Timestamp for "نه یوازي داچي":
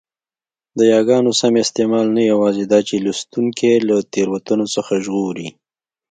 2.17-2.97